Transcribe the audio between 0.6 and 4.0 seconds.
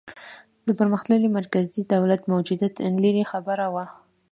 د پرمختللي مرکزي دولت موجودیت لرې خبره وه.